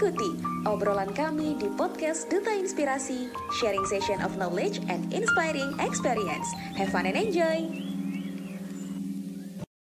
[0.00, 0.32] Ikuti
[0.64, 3.28] obrolan kami di podcast Duta Inspirasi,
[3.60, 6.48] sharing session of knowledge and inspiring experience.
[6.72, 7.68] Have fun and enjoy!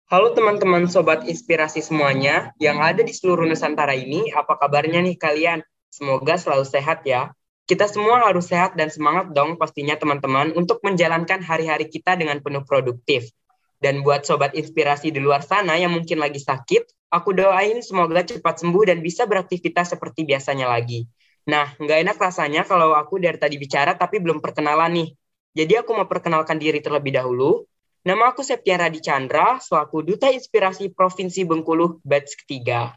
[0.10, 5.62] Halo teman-teman sobat inspirasi semuanya yang ada di seluruh Nusantara ini, apa kabarnya nih kalian?
[5.94, 7.30] Semoga selalu sehat ya.
[7.70, 12.66] Kita semua harus sehat dan semangat dong pastinya teman-teman untuk menjalankan hari-hari kita dengan penuh
[12.66, 13.30] produktif.
[13.78, 18.66] Dan buat sobat inspirasi di luar sana yang mungkin lagi sakit, aku doain semoga cepat
[18.66, 21.06] sembuh dan bisa beraktivitas seperti biasanya lagi.
[21.48, 25.10] Nah, nggak enak rasanya kalau aku dari tadi bicara tapi belum perkenalan nih.
[25.58, 27.64] Jadi aku mau perkenalkan diri terlebih dahulu.
[28.04, 32.96] Nama aku Septian Radi Chandra, selaku Duta Inspirasi Provinsi Bengkulu, batch ketiga.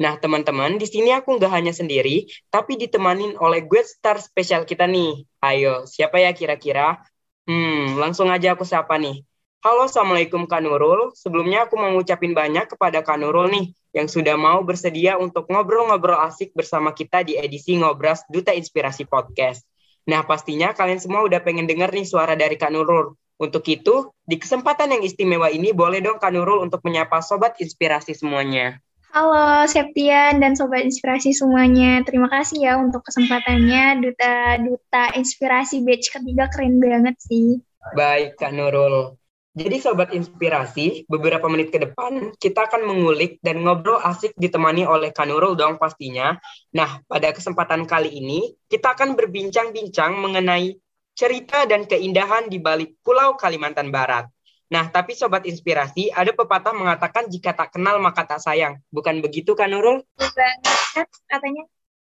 [0.00, 4.88] Nah, teman-teman, di sini aku nggak hanya sendiri, tapi ditemanin oleh guest star spesial kita
[4.88, 5.28] nih.
[5.44, 7.04] Ayo, siapa ya kira-kira?
[7.44, 9.20] Hmm, langsung aja aku siapa nih.
[9.60, 11.12] Halo, Assalamualaikum Kak Nurul.
[11.12, 16.16] Sebelumnya aku mau ngucapin banyak kepada Kak Nurul nih, yang sudah mau bersedia untuk ngobrol-ngobrol
[16.16, 19.68] asik bersama kita di edisi Ngobras Duta Inspirasi Podcast.
[20.08, 23.12] Nah, pastinya kalian semua udah pengen denger nih suara dari Kak Nurul.
[23.36, 28.16] Untuk itu, di kesempatan yang istimewa ini, boleh dong Kak Nurul untuk menyapa Sobat Inspirasi
[28.16, 28.80] semuanya.
[29.12, 32.00] Halo Septian dan Sobat Inspirasi semuanya.
[32.08, 34.08] Terima kasih ya untuk kesempatannya.
[34.08, 37.60] Duta Duta Inspirasi Batch ketiga keren banget sih.
[37.92, 39.19] Baik Kak Nurul.
[39.50, 45.10] Jadi Sobat Inspirasi, beberapa menit ke depan kita akan mengulik dan ngobrol asik ditemani oleh
[45.10, 46.38] Kanurul dong pastinya.
[46.70, 50.78] Nah, pada kesempatan kali ini kita akan berbincang-bincang mengenai
[51.18, 54.30] cerita dan keindahan di balik Pulau Kalimantan Barat.
[54.70, 58.78] Nah, tapi Sobat Inspirasi, ada pepatah mengatakan jika tak kenal maka tak sayang.
[58.94, 60.06] Bukan begitu kan Nurul?
[60.14, 61.66] Banget, katanya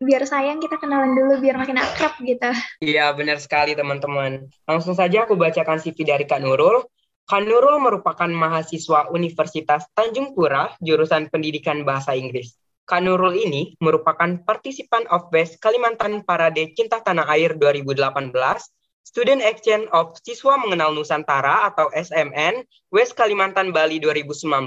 [0.05, 2.53] biar sayang kita kenalan dulu biar makin akrab gitu.
[2.85, 4.53] Iya, benar sekali teman-teman.
[4.69, 6.85] Langsung saja aku bacakan CV dari Kak Nurul.
[7.27, 12.59] Kanurul merupakan mahasiswa Universitas Tanjung Pura, jurusan Pendidikan Bahasa Inggris.
[12.83, 18.35] Kanurul ini merupakan partisipan of Best Kalimantan Parade Cinta Tanah Air 2018,
[19.07, 24.67] Student Exchange of Siswa Mengenal Nusantara atau SMN West Kalimantan Bali 2019,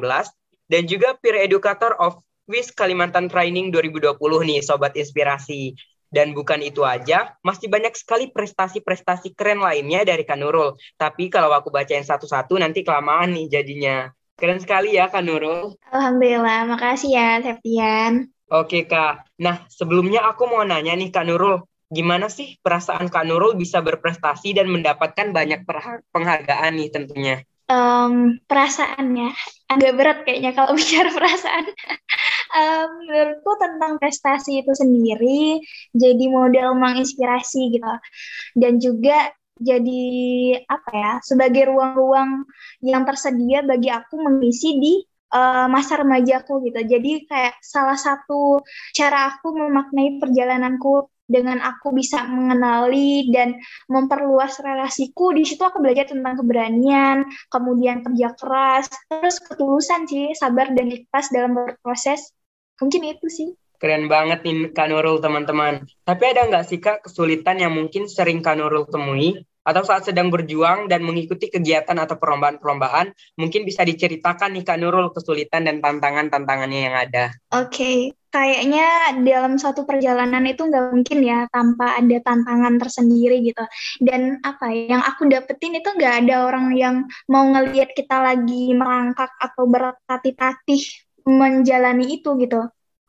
[0.72, 4.16] dan juga Peer Educator of WIS Kalimantan Training 2020
[4.46, 5.74] nih Sobat Inspirasi.
[6.16, 10.80] Dan bukan itu aja, masih banyak sekali prestasi-prestasi keren lainnya dari Kanurul.
[10.96, 14.08] Tapi kalau aku bacain satu-satu nanti kelamaan nih jadinya.
[14.40, 15.76] Keren sekali ya Kanurul.
[15.92, 18.32] Alhamdulillah, makasih ya Septian.
[18.46, 23.58] Oke Kak, nah sebelumnya aku mau nanya nih Kak Nurul, gimana sih perasaan Kak Nurul
[23.58, 25.66] bisa berprestasi dan mendapatkan banyak
[26.14, 27.42] penghargaan nih tentunya?
[27.66, 29.34] Um, perasaannya
[29.66, 31.66] agak berat kayaknya kalau bicara perasaan
[32.56, 35.60] um, menurutku tentang prestasi itu sendiri
[35.92, 37.94] jadi model menginspirasi gitu.
[38.56, 40.04] Dan juga jadi
[40.68, 42.44] apa ya sebagai ruang-ruang
[42.84, 44.94] yang tersedia bagi aku mengisi di
[45.36, 46.80] uh, masa remajaku gitu.
[46.84, 48.64] Jadi kayak salah satu
[48.96, 53.58] cara aku memaknai perjalananku dengan aku bisa mengenali dan
[53.90, 60.70] memperluas relasiku di situ aku belajar tentang keberanian kemudian kerja keras terus ketulusan sih sabar
[60.78, 62.30] dan ikhlas dalam berproses
[62.80, 65.84] mungkin itu sih Keren banget nih Kak Nurul teman-teman.
[66.08, 70.30] Tapi ada nggak sih Kak kesulitan yang mungkin sering Kak Nurul temui atau saat sedang
[70.30, 73.10] berjuang dan mengikuti kegiatan atau perlombaan-perlombaan,
[73.42, 77.34] mungkin bisa diceritakan nih Kak Nurul kesulitan dan tantangan-tantangannya yang ada.
[77.50, 77.98] Oke, okay.
[78.30, 83.66] kayaknya dalam suatu perjalanan itu nggak mungkin ya tanpa ada tantangan tersendiri gitu.
[83.98, 88.70] Dan apa ya, yang aku dapetin itu nggak ada orang yang mau ngelihat kita lagi
[88.70, 92.56] merangkak atau bertatih-tatih menjalani itu gitu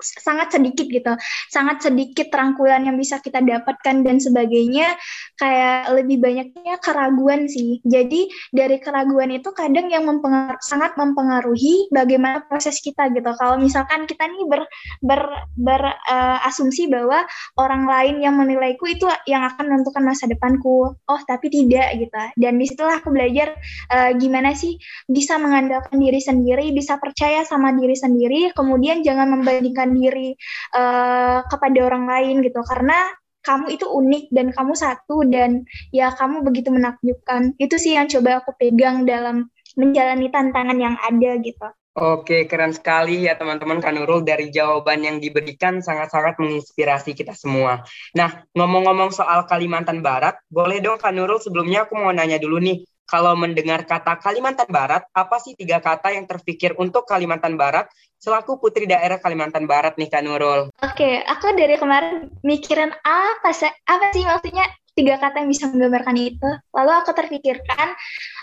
[0.01, 1.13] sangat sedikit gitu,
[1.49, 4.97] sangat sedikit rangkulan yang bisa kita dapatkan dan sebagainya,
[5.41, 7.81] kayak lebih banyaknya keraguan sih.
[7.85, 13.31] Jadi dari keraguan itu kadang yang mempengaruhi, sangat mempengaruhi bagaimana proses kita gitu.
[13.37, 14.63] Kalau misalkan kita nih ber,
[15.01, 15.23] ber,
[15.57, 17.25] ber uh, asumsi bahwa
[17.57, 22.17] orang lain yang menilaiku itu yang akan menentukan masa depanku, oh tapi tidak gitu.
[22.37, 23.57] Dan di situlah aku belajar
[23.93, 24.77] uh, gimana sih
[25.09, 30.35] bisa mengandalkan diri sendiri, bisa percaya sama diri sendiri, kemudian jangan membandingkan diri
[30.75, 33.13] uh, kepada orang lain gitu karena
[33.47, 35.63] kamu itu unik dan kamu satu dan
[35.95, 39.47] ya kamu begitu menakjubkan itu sih yang coba aku pegang dalam
[39.79, 41.69] menjalani tantangan yang ada gitu.
[41.97, 47.89] Oke, keren sekali ya teman-teman Kanurul dari jawaban yang diberikan sangat-sangat menginspirasi kita semua.
[48.13, 53.39] Nah, ngomong-ngomong soal Kalimantan Barat, boleh dong Kanurul sebelumnya aku mau nanya dulu nih, kalau
[53.39, 57.87] mendengar kata Kalimantan Barat, apa sih tiga kata yang terpikir untuk Kalimantan Barat
[58.19, 60.75] selaku putri daerah Kalimantan Barat nih Kak Nurul?
[60.83, 64.67] Oke, aku dari kemarin mikirin apa sih, apa sih maksudnya
[64.99, 66.51] tiga kata yang bisa menggambarkan itu.
[66.75, 67.95] Lalu aku terpikirkan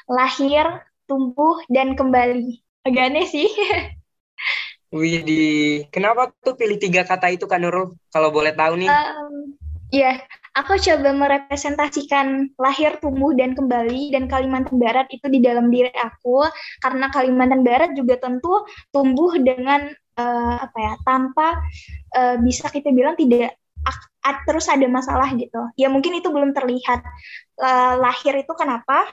[0.07, 2.63] lahir, tumbuh, dan kembali.
[2.87, 3.51] Agak aneh sih.
[4.93, 7.97] Widih, kenapa tuh pilih tiga kata itu Kak Nurul?
[8.13, 8.93] Kalau boleh tahu nih.
[8.93, 9.57] Um,
[9.89, 10.21] ya,
[10.53, 16.45] aku coba merepresentasikan lahir, tumbuh, dan kembali dan Kalimantan Barat itu di dalam diri aku
[16.81, 21.47] karena Kalimantan Barat juga tentu tumbuh dengan uh, apa ya tanpa
[22.13, 23.57] uh, bisa kita bilang tidak
[24.47, 25.59] terus ada masalah gitu.
[25.75, 27.03] Ya mungkin itu belum terlihat
[27.59, 29.03] uh, lahir itu kenapa?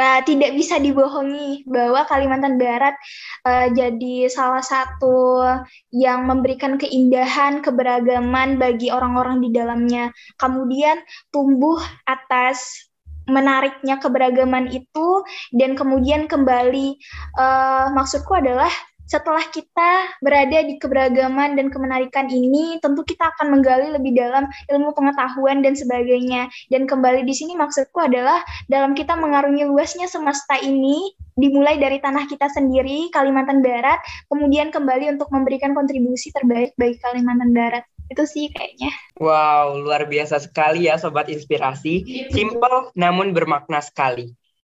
[0.00, 2.96] Uh, tidak bisa dibohongi bahwa Kalimantan Barat
[3.44, 5.44] uh, jadi salah satu
[5.92, 10.08] yang memberikan keindahan, keberagaman bagi orang-orang di dalamnya.
[10.40, 11.76] Kemudian tumbuh
[12.08, 12.88] atas
[13.28, 15.22] menariknya keberagaman itu
[15.54, 16.98] dan kemudian kembali
[17.38, 18.72] uh, maksudku adalah
[19.10, 24.94] setelah kita berada di keberagaman dan kemenarikan ini, tentu kita akan menggali lebih dalam ilmu
[24.94, 26.46] pengetahuan dan sebagainya.
[26.70, 28.38] Dan kembali di sini maksudku adalah
[28.70, 33.98] dalam kita mengarungi luasnya semesta ini, dimulai dari tanah kita sendiri, Kalimantan Barat,
[34.30, 37.82] kemudian kembali untuk memberikan kontribusi terbaik bagi Kalimantan Barat.
[38.10, 38.90] Itu sih kayaknya.
[39.18, 42.26] Wow, luar biasa sekali ya Sobat Inspirasi.
[42.30, 44.34] Simple namun bermakna sekali.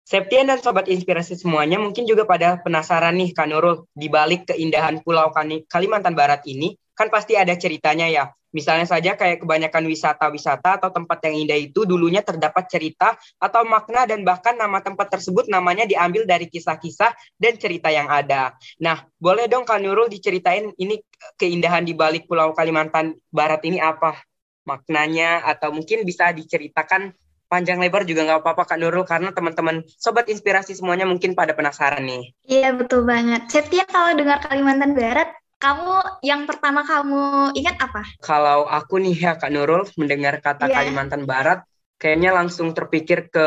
[0.05, 5.05] Septian dan Sobat Inspirasi semuanya mungkin juga pada penasaran nih Kak Nurul, di balik keindahan
[5.07, 5.31] Pulau
[5.71, 8.25] Kalimantan Barat ini, kan pasti ada ceritanya ya.
[8.51, 14.11] Misalnya saja kayak kebanyakan wisata-wisata atau tempat yang indah itu dulunya terdapat cerita atau makna
[14.11, 18.59] dan bahkan nama tempat tersebut namanya diambil dari kisah-kisah dan cerita yang ada.
[18.83, 20.99] Nah, boleh dong Kak Nurul diceritain ini
[21.39, 24.19] keindahan di balik Pulau Kalimantan Barat ini apa?
[24.67, 27.15] Maknanya atau mungkin bisa diceritakan
[27.51, 32.07] panjang lebar juga nggak apa-apa Kak Nurul karena teman-teman sobat inspirasi semuanya mungkin pada penasaran
[32.07, 32.31] nih.
[32.47, 33.51] Iya betul banget.
[33.51, 38.07] Setiap kalau dengar Kalimantan Barat, kamu yang pertama kamu ingat apa?
[38.23, 40.79] Kalau aku nih ya Kak Nurul mendengar kata yeah.
[40.81, 41.67] Kalimantan Barat,
[42.01, 43.47] kayaknya langsung terpikir ke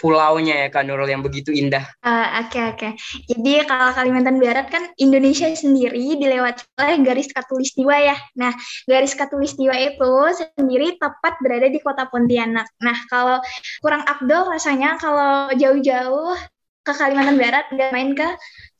[0.00, 1.84] pulaunya ya Kak Nurul yang begitu indah.
[2.00, 2.48] Oke uh, oke.
[2.48, 2.92] Okay, okay.
[3.28, 8.16] Jadi kalau Kalimantan Barat kan Indonesia sendiri dilewati oleh garis katulistiwa ya.
[8.40, 8.56] Nah
[8.88, 10.12] garis katulistiwa itu
[10.56, 12.72] sendiri tepat berada di kota Pontianak.
[12.80, 13.38] Nah kalau
[13.84, 16.40] kurang abdol rasanya kalau jauh-jauh
[16.84, 18.28] ke Kalimantan Barat nggak main ke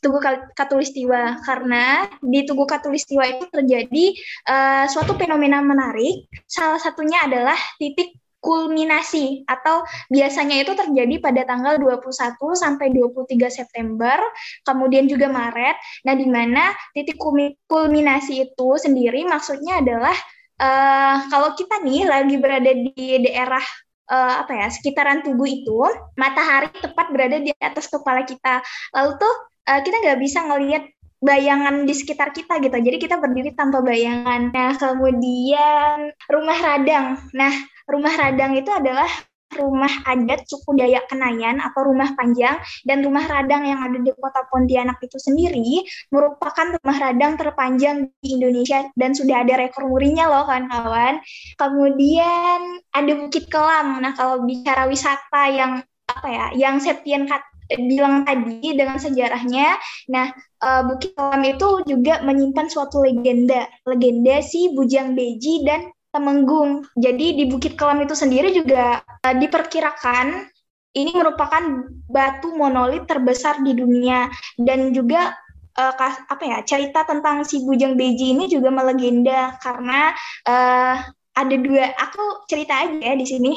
[0.04, 0.20] Tugu
[0.52, 4.04] Katulistiwa karena di Tugu Katulistiwa itu terjadi
[4.44, 6.28] uh, suatu fenomena menarik.
[6.44, 8.12] Salah satunya adalah titik
[8.44, 9.80] kulminasi atau
[10.12, 14.20] biasanya itu terjadi pada tanggal 21 sampai 23 September,
[14.68, 15.80] kemudian juga Maret.
[16.04, 17.16] Nah, di mana titik
[17.64, 20.12] kulminasi itu sendiri maksudnya adalah
[20.60, 23.64] uh, kalau kita nih lagi berada di daerah
[24.12, 25.80] uh, apa ya sekitaran tubuh itu,
[26.20, 28.60] matahari tepat berada di atas kepala kita.
[28.92, 29.34] Lalu tuh
[29.72, 30.84] uh, kita nggak bisa ngelihat
[31.24, 32.76] bayangan di sekitar kita gitu.
[32.76, 34.52] Jadi kita berdiri tanpa bayangan.
[34.52, 37.16] Nah, kemudian rumah radang.
[37.32, 37.52] Nah,
[37.88, 39.08] rumah radang itu adalah
[39.54, 44.42] rumah adat suku Dayak Kenayan atau rumah panjang dan rumah radang yang ada di kota
[44.50, 50.44] Pontianak itu sendiri merupakan rumah radang terpanjang di Indonesia dan sudah ada rekor murinya loh
[50.50, 51.22] kawan-kawan.
[51.54, 54.02] Kemudian ada Bukit Kelam.
[54.02, 55.72] Nah kalau bicara wisata yang
[56.04, 57.30] apa ya, yang Septian
[57.72, 59.80] bilang tadi dengan sejarahnya.
[60.12, 60.28] Nah,
[60.60, 66.86] uh, Bukit Kelam itu juga menyimpan suatu legenda, legenda si Bujang Beji dan Temenggung.
[66.94, 70.46] Jadi di Bukit Kelam itu sendiri juga uh, diperkirakan
[70.94, 74.30] ini merupakan batu monolit terbesar di dunia.
[74.54, 75.34] Dan juga
[75.74, 80.14] uh, kas, apa ya cerita tentang si Bujang Beji ini juga melegenda karena
[80.46, 81.02] uh,
[81.34, 83.52] ada dua aku cerita aja ya di sini.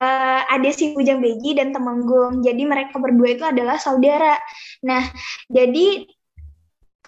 [0.00, 2.40] Uh, ada si Bujang Beji dan Temenggung.
[2.40, 4.40] Jadi mereka berdua itu adalah saudara.
[4.80, 5.04] Nah
[5.52, 6.08] jadi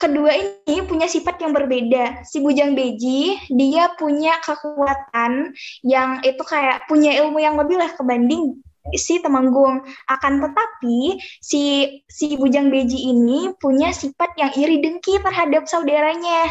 [0.00, 2.24] kedua ini punya sifat yang berbeda.
[2.24, 5.52] Si Bujang Beji dia punya kekuatan
[5.84, 8.56] yang itu kayak punya ilmu yang lebih lah kebanding
[8.96, 9.84] si Temenggung.
[10.08, 11.62] Akan tetapi si
[12.08, 16.48] si Bujang Beji ini punya sifat yang iri dengki terhadap saudaranya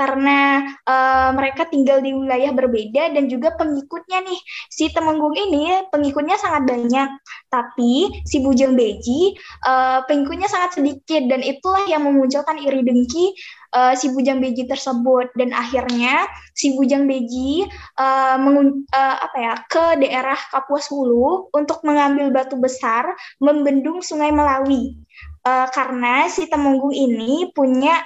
[0.00, 4.40] karena uh, mereka tinggal di wilayah berbeda dan juga pengikutnya nih.
[4.72, 7.08] Si Temenggung ini pengikutnya sangat banyak
[7.52, 9.36] tapi si Bujang Beji
[9.68, 13.36] uh, pengikutnya sangat sedikit dan itulah yang memunculkan iri dengki
[13.76, 15.36] uh, si Bujang Beji tersebut.
[15.36, 16.24] Dan akhirnya
[16.56, 17.68] si Bujang Beji
[18.00, 24.32] uh, mengun uh, apa ya ke daerah Kapuas Hulu untuk mengambil batu besar membendung Sungai
[24.32, 24.96] Melawi.
[25.44, 28.00] Uh, karena si Temenggung ini punya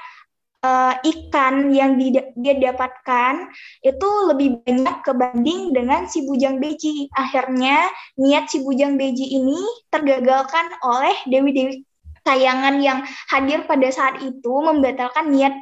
[0.64, 3.52] uh, ikan yang di, dia dapatkan
[3.84, 7.12] itu lebih banyak kebanding dengan si bujang beji.
[7.12, 7.84] Akhirnya
[8.16, 9.60] niat si bujang beji ini
[9.92, 11.84] tergagalkan oleh dewi-dewi
[12.24, 15.52] tayangan yang hadir pada saat itu membatalkan niat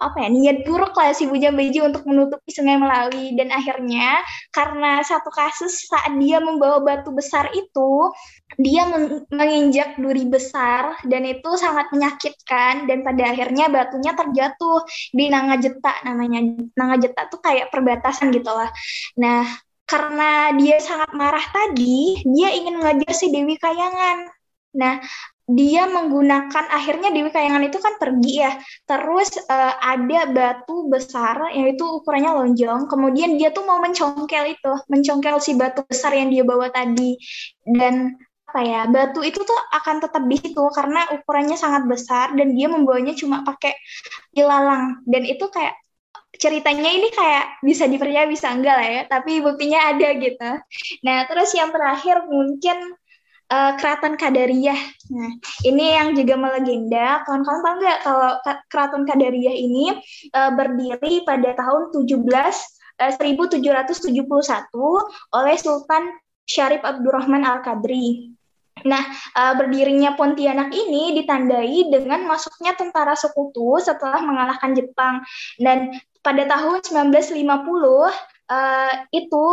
[0.00, 4.20] apa ya niat buruk lah si Bujang Beji untuk menutupi Sungai Melawi dan akhirnya
[4.52, 8.12] karena satu kasus saat dia membawa batu besar itu
[8.60, 8.84] dia
[9.32, 14.84] menginjak duri besar dan itu sangat menyakitkan dan pada akhirnya batunya terjatuh
[15.16, 16.44] di Nangajeta namanya
[16.76, 18.68] Nangajeta tuh kayak perbatasan gitu lah
[19.16, 19.48] nah
[19.88, 24.30] karena dia sangat marah tadi dia ingin mengajar si Dewi Kayangan
[24.70, 25.02] Nah,
[25.50, 28.54] dia menggunakan akhirnya Dewi Kayangan itu kan pergi ya.
[28.86, 32.86] Terus uh, ada batu besar yaitu ukurannya lonjong.
[32.86, 37.18] Kemudian dia tuh mau mencongkel itu, mencongkel si batu besar yang dia bawa tadi.
[37.66, 38.14] Dan
[38.50, 42.66] apa ya batu itu tuh akan tetap di situ karena ukurannya sangat besar dan dia
[42.66, 43.78] membawanya cuma pakai
[44.34, 45.78] ilalang dan itu kayak
[46.34, 50.50] ceritanya ini kayak bisa dipercaya bisa enggak lah ya tapi buktinya ada gitu
[51.06, 52.98] nah terus yang terakhir mungkin
[53.50, 54.80] uh, Keraton Kadariyah.
[55.10, 55.30] Nah,
[55.66, 57.26] ini yang juga melegenda.
[57.26, 58.30] Kawan-kawan tahu nggak kalau
[58.70, 59.98] Keraton Kadariyah ini
[60.32, 64.14] uh, berdiri pada tahun 17 uh, 1771
[65.34, 66.02] oleh Sultan
[66.46, 68.34] Syarif Abdurrahman Al-Qadri.
[68.84, 69.02] Nah,
[69.36, 75.24] uh, berdirinya Pontianak ini ditandai dengan masuknya tentara sekutu setelah mengalahkan Jepang.
[75.60, 79.46] Dan pada tahun 1950 uh, itu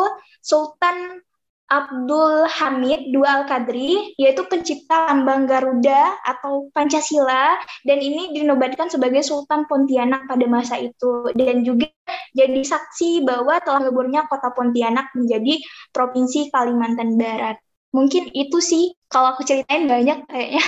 [0.43, 1.23] Sultan
[1.67, 9.67] Abdul Hamid Dua Al-Qadri, yaitu pencipta lambang Garuda atau Pancasila, dan ini dinobatkan sebagai Sultan
[9.67, 11.91] Pontianak pada masa itu, dan juga
[12.31, 15.59] jadi saksi bahwa telah leburnya kota Pontianak menjadi
[15.91, 17.59] Provinsi Kalimantan Barat.
[17.97, 20.61] Mungkin itu sih, kalau aku ceritain banyak kayaknya.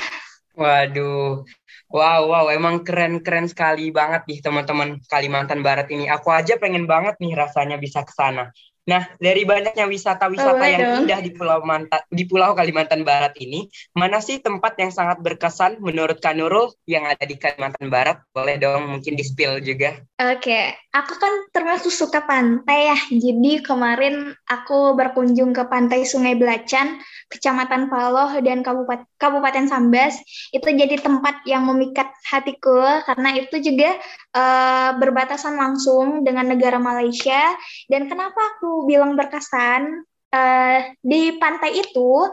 [0.58, 1.46] Waduh,
[1.94, 6.10] wow, wow, emang keren-keren sekali banget nih teman-teman Kalimantan Barat ini.
[6.10, 8.50] Aku aja pengen banget nih rasanya bisa ke sana.
[8.90, 10.98] Nah, dari banyaknya wisata-wisata yang dong.
[11.06, 15.78] indah di Pulau Manta, di Pulau Kalimantan Barat ini, mana sih tempat yang sangat berkesan
[15.78, 18.18] menurut Kanurul yang ada di Kalimantan Barat?
[18.34, 20.02] Boleh dong mungkin di-spill juga.
[20.18, 20.66] Oke, okay.
[20.90, 22.98] aku kan termasuk suka pantai ya.
[23.14, 26.98] Jadi kemarin aku berkunjung ke pantai Sungai Belacan,
[27.30, 30.18] Kecamatan Paloh dan Kabupaten Kabupaten Sambas.
[30.50, 33.94] Itu jadi tempat yang memikat hatiku karena itu juga
[34.34, 37.54] uh, berbatasan langsung dengan negara Malaysia.
[37.86, 42.30] Dan kenapa aku bilang berkesan uh, di pantai itu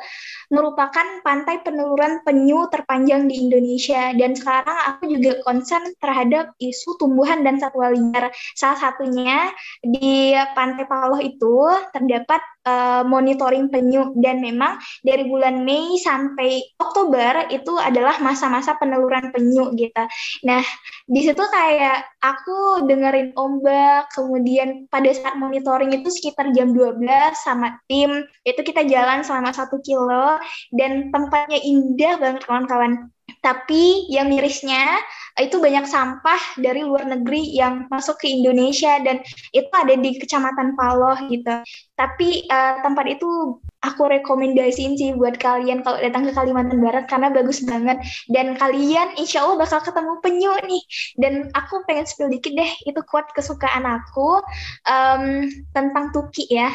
[0.53, 7.43] merupakan pantai peneluran penyu terpanjang di Indonesia dan sekarang aku juga concern terhadap isu tumbuhan
[7.43, 8.31] dan satwa liar.
[8.55, 9.51] Salah satunya
[9.83, 11.57] di Pantai Paloh itu
[11.91, 19.31] terdapat uh, monitoring penyu dan memang dari bulan Mei sampai Oktober itu adalah masa-masa peneluran
[19.31, 20.05] penyu gitu.
[20.45, 20.63] Nah,
[21.07, 26.99] di situ kayak aku dengerin ombak, kemudian pada saat monitoring itu sekitar jam 12
[27.39, 30.37] sama tim itu kita jalan selama satu kilo
[30.75, 33.15] dan tempatnya indah banget kawan-kawan
[33.47, 34.99] tapi yang mirisnya
[35.39, 39.23] itu banyak sampah dari luar negeri yang masuk ke Indonesia dan
[39.55, 41.63] itu ada di Kecamatan Paloh gitu.
[41.95, 47.31] Tapi uh, tempat itu aku rekomendasiin sih buat kalian kalau datang ke Kalimantan Barat karena
[47.31, 48.03] bagus banget.
[48.27, 50.83] Dan kalian insya Allah bakal ketemu penyu nih.
[51.15, 54.43] Dan aku pengen spill dikit deh itu kuat kesukaan aku
[54.91, 56.75] um, tentang Tuki ya.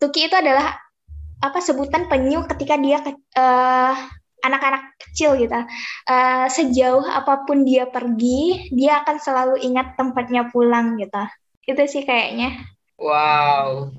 [0.00, 0.72] Tuki itu adalah
[1.38, 2.98] apa sebutan penyu ketika dia
[3.38, 3.94] uh,
[4.44, 5.58] anak-anak kecil gitu.
[6.06, 11.22] Uh, sejauh apa pun dia pergi, dia akan selalu ingat tempatnya pulang gitu.
[11.66, 12.64] Itu sih kayaknya.
[12.98, 13.92] Wow.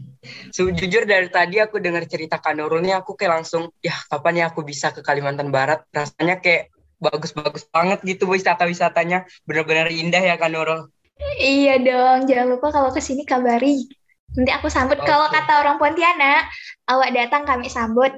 [0.51, 4.91] Sejujur dari tadi aku dengar cerita Kanurulnya, aku kayak langsung, ya kapan ya aku bisa
[4.91, 5.87] ke Kalimantan Barat?
[5.95, 9.23] Rasanya kayak bagus-bagus banget gitu wisata-wisatanya.
[9.47, 10.91] Benar-benar indah ya Kanurul.
[11.39, 13.87] Iya dong, jangan lupa kalau ke sini kabari.
[14.35, 14.99] Nanti aku sambut.
[14.99, 15.07] Okay.
[15.09, 16.47] Kalau kata orang Pontianak,
[16.85, 18.11] awak datang kami sambut.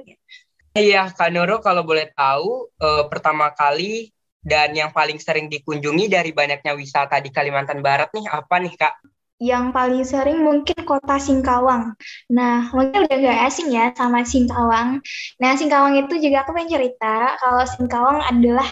[0.72, 4.08] Iya, Kak Noro kalau boleh tahu, eh, pertama kali
[4.40, 8.94] dan yang paling sering dikunjungi dari banyaknya wisata di Kalimantan Barat nih, apa nih Kak?
[9.36, 11.92] Yang paling sering mungkin kota Singkawang.
[12.32, 15.04] Nah, mungkin udah gak asing ya sama Singkawang.
[15.44, 18.66] Nah, Singkawang itu juga aku pengen cerita kalau Singkawang adalah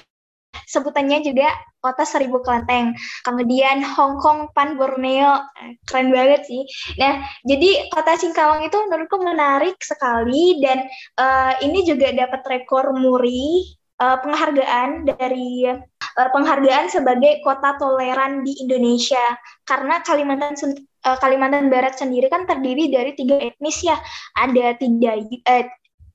[0.71, 2.95] sebutannya juga kota seribu kelenteng.
[3.27, 5.43] Kemudian Hong Kong, Pan Borneo,
[5.89, 6.63] keren banget sih.
[7.01, 10.87] Nah, jadi kota Singkawang itu menurutku menarik sekali dan
[11.19, 13.65] uh, ini juga dapat rekor muri
[14.01, 19.37] uh, penghargaan dari uh, penghargaan sebagai kota toleran di Indonesia
[19.69, 20.55] karena Kalimantan
[21.01, 23.97] Kalimantan Barat sendiri kan terdiri dari tiga etnis ya
[24.37, 25.65] ada tiga uh,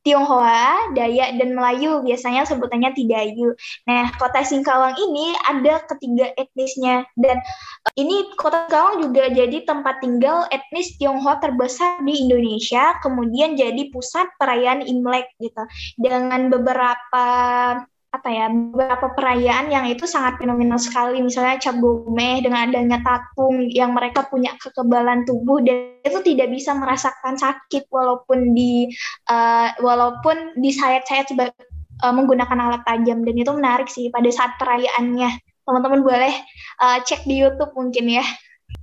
[0.06, 3.58] Tionghoa, Dayak, dan Melayu biasanya sebutannya Tidayu.
[3.90, 10.06] Nah, kota Singkawang ini ada ketiga etnisnya dan eh, ini kota Singkawang juga jadi tempat
[10.06, 15.66] tinggal etnis Tionghoa terbesar di Indonesia, kemudian jadi pusat perayaan Imlek gitu.
[15.98, 17.26] Dengan beberapa
[18.26, 21.22] apa ya beberapa perayaan yang itu sangat fenomenal sekali.
[21.22, 26.74] Misalnya cap gomeh dengan adanya tatung yang mereka punya kekebalan tubuh dan itu tidak bisa
[26.74, 28.90] merasakan sakit walaupun di
[29.30, 33.22] uh, walaupun disayat-sayat uh, menggunakan alat tajam.
[33.22, 35.30] Dan itu menarik sih pada saat perayaannya.
[35.62, 36.34] Teman-teman boleh
[36.82, 38.26] uh, cek di YouTube mungkin ya.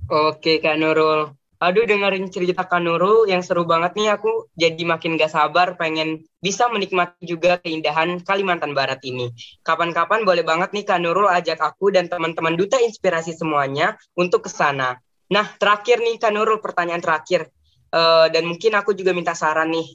[0.07, 5.15] Oke Kak Nurul Aduh dengerin cerita Kak Nurul yang seru banget nih aku jadi makin
[5.15, 9.31] gak sabar pengen bisa menikmati juga keindahan Kalimantan Barat ini.
[9.63, 14.51] Kapan-kapan boleh banget nih Kak Nurul ajak aku dan teman-teman Duta Inspirasi semuanya untuk ke
[14.51, 14.99] sana.
[15.31, 17.47] Nah terakhir nih Kak Nurul pertanyaan terakhir
[17.95, 19.87] uh, dan mungkin aku juga minta saran nih.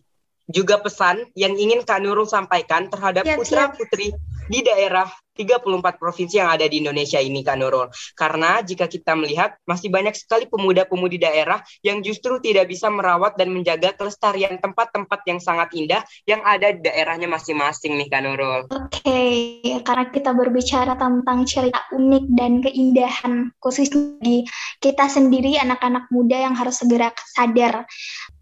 [0.48, 4.16] Juga pesan yang ingin Kak Nurul sampaikan terhadap putra-putri
[4.48, 5.06] di daerah
[5.38, 7.86] 34 provinsi yang ada di Indonesia ini Kak Nurul.
[8.18, 13.54] Karena jika kita melihat masih banyak sekali pemuda-pemudi daerah yang justru tidak bisa merawat dan
[13.54, 18.66] menjaga kelestarian tempat-tempat yang sangat indah yang ada di daerahnya masing-masing nih Kak Nurul.
[18.66, 19.78] Oke, okay.
[19.86, 24.42] karena kita berbicara tentang cerita unik dan keindahan khususnya di
[24.82, 27.86] kita sendiri anak-anak muda yang harus segera sadar.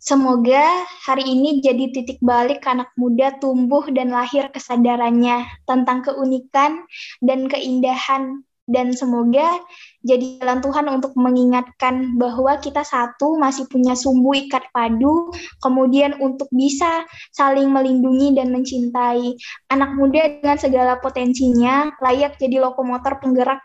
[0.07, 6.87] Semoga hari ini jadi titik balik anak muda tumbuh dan lahir kesadarannya tentang keunikan
[7.19, 9.63] dan keindahan dan semoga
[10.07, 16.47] jadi jalan Tuhan untuk mengingatkan bahwa kita satu masih punya sumbu ikat padu, kemudian untuk
[16.55, 17.03] bisa
[17.35, 19.35] saling melindungi dan mencintai
[19.75, 23.59] anak muda dengan segala potensinya, layak jadi lokomotor penggerak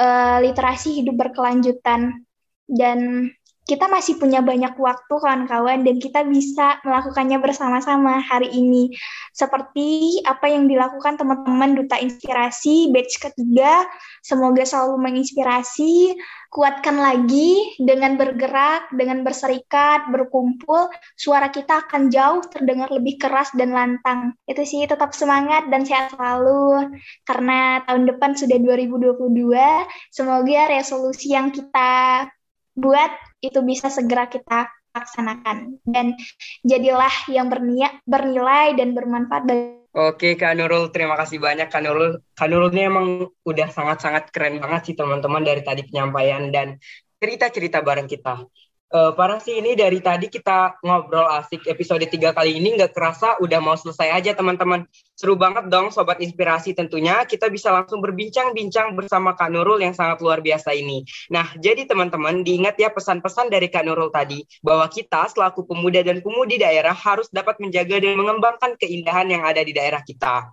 [0.00, 2.24] uh, literasi hidup berkelanjutan.
[2.66, 3.30] Dan
[3.66, 8.94] kita masih punya banyak waktu kawan-kawan dan kita bisa melakukannya bersama-sama hari ini.
[9.34, 13.82] Seperti apa yang dilakukan teman-teman Duta Inspirasi batch ketiga,
[14.22, 16.14] semoga selalu menginspirasi,
[16.54, 20.86] kuatkan lagi dengan bergerak, dengan berserikat, berkumpul,
[21.18, 24.38] suara kita akan jauh terdengar lebih keras dan lantang.
[24.46, 26.94] Itu sih tetap semangat dan sehat selalu
[27.26, 29.26] karena tahun depan sudah 2022.
[30.14, 32.24] Semoga resolusi yang kita
[32.76, 36.16] buat itu bisa segera kita laksanakan dan
[36.64, 42.20] jadilah yang berniat bernilai dan bermanfaat bagi Oke Kak Nurul, terima kasih banyak Kak Nurul.
[42.36, 46.76] Kak Nurul ini emang udah sangat-sangat keren banget sih teman-teman dari tadi penyampaian dan
[47.16, 48.44] cerita-cerita bareng kita.
[48.86, 53.34] Uh, para sih ini dari tadi kita ngobrol asik episode 3 kali ini nggak kerasa
[53.42, 54.86] udah mau selesai aja teman-teman.
[55.18, 60.22] Seru banget dong Sobat Inspirasi tentunya kita bisa langsung berbincang-bincang bersama Kak Nurul yang sangat
[60.22, 61.02] luar biasa ini.
[61.34, 66.22] Nah jadi teman-teman diingat ya pesan-pesan dari Kak Nurul tadi bahwa kita selaku pemuda dan
[66.22, 70.46] pemudi daerah harus dapat menjaga dan mengembangkan keindahan yang ada di daerah kita.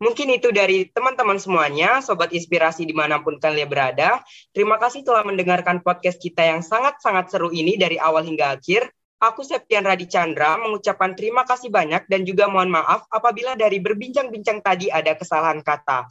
[0.00, 4.24] Mungkin itu dari teman-teman semuanya, Sobat Inspirasi di mana pun kalian berada.
[4.48, 8.88] Terima kasih telah mendengarkan podcast kita yang sangat-sangat seru ini dari awal hingga akhir.
[9.20, 14.64] Aku Septian Radi Chandra mengucapkan terima kasih banyak dan juga mohon maaf apabila dari berbincang-bincang
[14.64, 16.08] tadi ada kesalahan kata.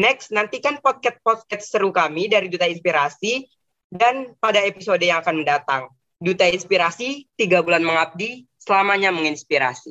[0.00, 3.44] Next, nantikan podcast-podcast seru kami dari Duta Inspirasi
[3.92, 5.92] dan pada episode yang akan mendatang.
[6.16, 9.84] Duta Inspirasi, tiga bulan mengabdi, selamanya menginspirasi.